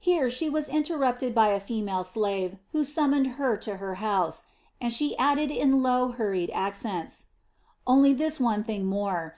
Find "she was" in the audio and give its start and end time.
0.30-0.68